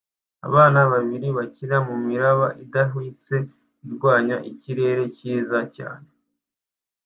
[0.47, 3.35] Abana babiri bakina mumiraba idahwitse
[3.85, 6.07] irwanya ikirere cyiza cyane